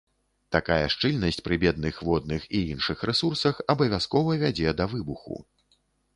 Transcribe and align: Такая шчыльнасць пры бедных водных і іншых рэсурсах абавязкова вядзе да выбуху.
Такая 0.53 0.85
шчыльнасць 0.93 1.43
пры 1.47 1.57
бедных 1.63 1.99
водных 2.07 2.47
і 2.61 2.63
іншых 2.73 3.05
рэсурсах 3.11 3.61
абавязкова 3.75 4.41
вядзе 4.47 4.77
да 4.81 4.91
выбуху. 4.97 5.41